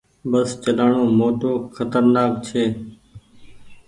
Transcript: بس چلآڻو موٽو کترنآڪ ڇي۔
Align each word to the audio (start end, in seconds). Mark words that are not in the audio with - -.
بس 0.29 0.49
چلآڻو 0.63 1.03
موٽو 1.17 1.51
کترنآڪ 1.75 2.31
ڇي۔ 2.47 2.63